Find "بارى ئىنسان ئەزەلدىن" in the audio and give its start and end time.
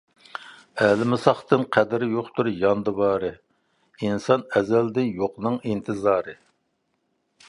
3.01-5.13